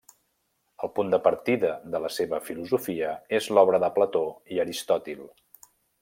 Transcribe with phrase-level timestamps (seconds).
[0.85, 3.11] El punt de partida de la seva filosofia
[3.41, 4.23] és l'obra de Plató
[4.57, 5.21] i Aristòtil.